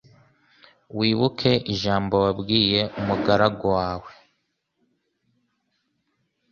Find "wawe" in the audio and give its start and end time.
3.77-4.11